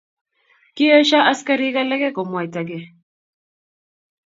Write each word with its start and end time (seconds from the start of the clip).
Kiesho 0.75 1.19
askarik 1.31 1.75
alake 1.81 2.09
komwaita 2.15 2.61
ke. 2.67 2.79